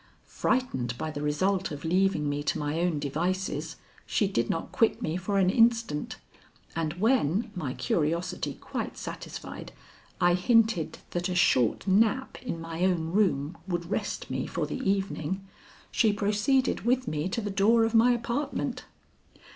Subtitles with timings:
[0.25, 4.99] Frightened by the result of leaving me to my own devices, she did not quit
[4.99, 6.15] me for an instant,
[6.75, 9.71] and when, my curiosity quite satisfied,
[10.19, 14.79] I hinted that a short nap in my own room would rest me for the
[14.79, 15.45] evening,
[15.91, 18.85] she proceeded with me to the door of my apartment.